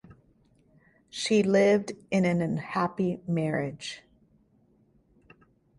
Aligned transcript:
She 1.11 1.43
lived 1.43 1.91
in 2.09 2.25
an 2.25 2.41
unhappy 2.41 3.21
marriage. 3.27 4.01